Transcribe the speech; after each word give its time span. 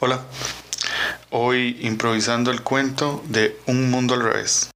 Hola. 0.00 0.20
Hoy 1.30 1.78
improvisando 1.80 2.50
el 2.50 2.62
cuento 2.62 3.22
de 3.26 3.60
Un 3.66 3.90
mundo 3.90 4.14
al 4.14 4.22
revés. 4.22 4.70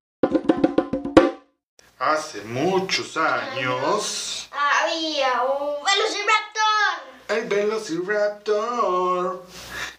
Hace 1.98 2.42
muchos 2.42 3.16
años, 3.16 4.48
Había 4.52 5.42
un 5.42 5.74
velociraptor. 5.84 7.02
el 7.28 7.44
Velociraptor. 7.48 9.44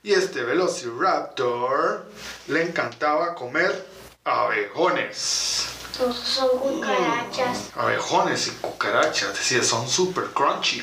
Y 0.03 0.13
este 0.13 0.41
Velociraptor 0.43 2.09
le 2.47 2.63
encantaba 2.63 3.35
comer 3.35 3.85
abejones. 4.23 5.65
Son, 5.97 6.13
son 6.13 6.49
cucarachas. 6.59 7.69
Abejones 7.75 8.47
y 8.47 8.51
cucarachas, 8.51 9.33
decía, 9.33 9.63
son 9.63 9.87
super 9.87 10.25
crunchy. 10.33 10.81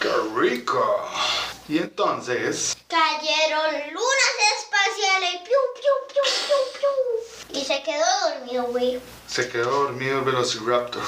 ¡Qué 0.00 0.10
rico! 0.36 1.08
Y 1.68 1.78
entonces, 1.78 2.76
Cayeron 2.88 3.72
lunas 3.92 4.32
espaciales. 4.58 5.40
Piu, 5.42 5.58
piu, 5.74 5.94
piu, 6.08 6.22
piu, 6.46 6.80
piu. 6.80 7.60
Y 7.60 7.64
se 7.64 7.82
quedó 7.82 8.04
dormido, 8.28 8.64
güey. 8.66 9.00
se 9.26 9.48
quedó 9.48 9.70
dormido 9.84 10.18
el 10.20 10.24
Velociraptor. 10.24 11.02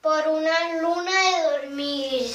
Por 0.00 0.26
una 0.28 0.80
luna 0.80 1.12
de 1.12 1.42
dormir. 1.60 2.30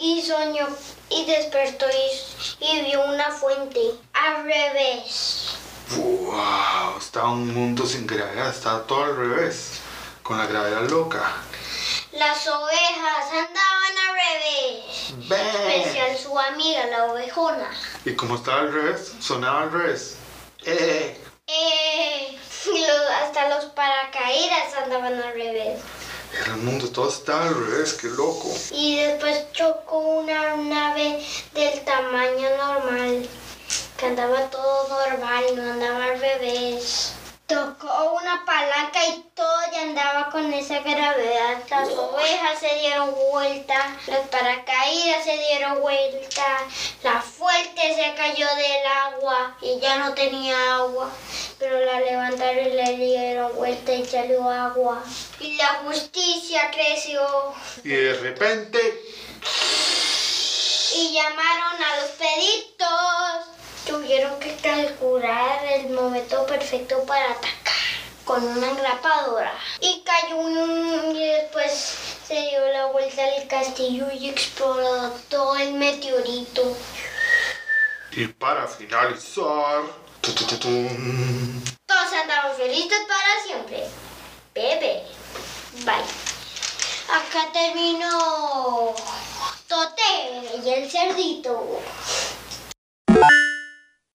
Y 0.00 0.22
soñó 0.22 0.68
y 1.08 1.24
despertó 1.26 1.86
y, 1.88 2.64
y 2.64 2.84
vio 2.86 3.04
una 3.04 3.30
fuente 3.30 3.80
al 4.12 4.44
revés. 4.44 5.56
¡Wow! 5.96 6.98
Estaba 6.98 7.30
un 7.30 7.52
mundo 7.54 7.86
sin 7.86 8.06
gravedad, 8.06 8.50
estaba 8.50 8.82
todo 8.86 9.04
al 9.04 9.16
revés, 9.16 9.80
con 10.22 10.38
la 10.38 10.46
gravedad 10.46 10.88
loca. 10.88 11.42
Las 12.18 12.46
ovejas 12.46 13.26
andaban 13.30 13.94
al 14.08 14.14
revés. 14.14 15.12
Especial 15.30 16.16
su 16.16 16.38
amiga, 16.38 16.86
la 16.86 17.12
ovejona. 17.12 17.70
Y 18.06 18.14
como 18.14 18.36
estaba 18.36 18.60
al 18.60 18.72
revés, 18.72 19.12
sonaba 19.20 19.62
al 19.62 19.72
revés. 19.72 20.16
¡Eh! 20.64 21.20
Eh, 21.46 22.38
hasta 23.22 23.48
los 23.50 23.66
paracaídas 23.66 24.74
andaban 24.82 25.14
al 25.14 25.34
revés. 25.34 25.80
Era 26.32 26.54
el 26.54 26.62
mundo, 26.62 26.88
todo 26.90 27.10
estaba 27.10 27.48
al 27.48 27.54
revés, 27.54 27.92
qué 27.94 28.08
loco. 28.08 28.48
Y 28.70 28.96
después 28.96 29.52
chocó 29.52 29.98
una 29.98 30.56
nave 30.56 31.22
del 31.52 31.84
tamaño 31.84 32.48
normal, 32.56 33.28
que 33.98 34.06
andaba 34.06 34.48
todo 34.50 34.88
normal, 34.88 35.44
no 35.54 35.72
andaba 35.72 36.04
al 36.04 36.20
revés. 36.20 37.12
Tocó 37.46 38.18
una 38.20 38.44
palanca 38.44 39.06
y 39.06 39.24
todo 39.34 39.45
andaba 39.96 40.30
con 40.30 40.52
esa 40.52 40.80
gravedad. 40.80 41.62
Las 41.70 41.88
ovejas 41.88 42.58
se 42.60 42.80
dieron 42.80 43.14
vuelta, 43.30 43.96
los 44.06 44.28
paracaídas 44.28 45.24
se 45.24 45.38
dieron 45.38 45.80
vuelta, 45.80 46.44
la 47.02 47.22
fuente 47.22 47.94
se 47.94 48.14
cayó 48.14 48.46
del 48.56 48.86
agua 48.86 49.56
y 49.62 49.80
ya 49.80 49.96
no 49.96 50.12
tenía 50.12 50.76
agua. 50.76 51.10
Pero 51.58 51.80
la 51.80 52.00
levantaron 52.00 52.66
y 52.66 52.70
le 52.72 52.96
dieron 52.96 53.56
vuelta 53.56 53.94
y 53.94 54.04
salió 54.04 54.46
agua. 54.48 55.02
Y 55.40 55.56
la 55.56 55.80
justicia 55.86 56.70
creció. 56.70 57.22
Y 57.82 57.88
de 57.88 58.12
repente, 58.14 58.78
y 60.94 61.14
llamaron 61.14 61.82
a 61.82 62.02
los 62.02 62.10
peritos. 62.10 63.56
Tuvieron 63.86 64.38
que 64.40 64.54
calcular 64.56 65.64
el 65.64 65.90
momento 65.90 66.44
perfecto 66.44 67.02
para 67.06 67.30
atacar 67.30 67.65
con 68.26 68.44
una 68.44 68.70
engrapadora. 68.70 69.52
Y 69.80 70.02
cayó 70.04 70.36
un... 70.36 71.16
y 71.16 71.26
después 71.26 71.72
se 72.26 72.34
dio 72.34 72.66
la 72.72 72.86
vuelta 72.86 73.22
al 73.24 73.46
castillo 73.46 74.08
y 74.12 74.28
exploró 74.28 75.12
todo 75.30 75.56
el 75.56 75.72
meteorito. 75.74 76.76
y 78.12 78.26
para 78.26 78.66
finalizar, 78.66 79.84
tu, 80.20 80.32
tu, 80.32 80.44
tu, 80.44 80.56
tum, 80.58 81.62
Todos 81.86 82.12
andaban 82.12 82.54
felices 82.56 82.98
para 83.08 83.44
siempre. 83.46 83.84
Bebe. 84.54 85.04
Bye. 85.84 85.94
Acá 87.08 87.52
terminó 87.52 88.94
Tote 89.68 90.02
y 90.64 90.68
el 90.68 90.90
cerdito. 90.90 91.80